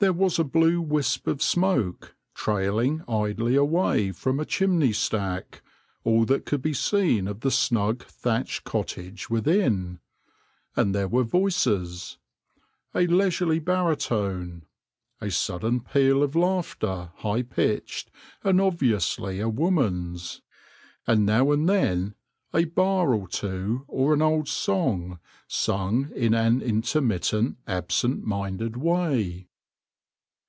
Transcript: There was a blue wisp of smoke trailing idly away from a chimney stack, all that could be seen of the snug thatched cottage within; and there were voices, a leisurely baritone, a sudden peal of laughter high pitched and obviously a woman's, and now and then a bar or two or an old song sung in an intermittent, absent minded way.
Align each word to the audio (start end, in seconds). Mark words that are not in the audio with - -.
There 0.00 0.12
was 0.12 0.38
a 0.38 0.44
blue 0.44 0.80
wisp 0.80 1.26
of 1.26 1.42
smoke 1.42 2.14
trailing 2.32 3.02
idly 3.08 3.56
away 3.56 4.12
from 4.12 4.38
a 4.38 4.44
chimney 4.44 4.92
stack, 4.92 5.60
all 6.04 6.24
that 6.26 6.46
could 6.46 6.62
be 6.62 6.72
seen 6.72 7.26
of 7.26 7.40
the 7.40 7.50
snug 7.50 8.04
thatched 8.04 8.62
cottage 8.62 9.28
within; 9.28 9.98
and 10.76 10.94
there 10.94 11.08
were 11.08 11.24
voices, 11.24 12.16
a 12.94 13.08
leisurely 13.08 13.58
baritone, 13.58 14.66
a 15.20 15.32
sudden 15.32 15.80
peal 15.80 16.22
of 16.22 16.36
laughter 16.36 17.10
high 17.16 17.42
pitched 17.42 18.12
and 18.44 18.60
obviously 18.60 19.40
a 19.40 19.48
woman's, 19.48 20.42
and 21.08 21.26
now 21.26 21.50
and 21.50 21.68
then 21.68 22.14
a 22.54 22.66
bar 22.66 23.12
or 23.14 23.26
two 23.26 23.84
or 23.88 24.14
an 24.14 24.22
old 24.22 24.46
song 24.48 25.18
sung 25.48 26.12
in 26.14 26.34
an 26.34 26.62
intermittent, 26.62 27.58
absent 27.66 28.24
minded 28.24 28.76
way. 28.76 29.46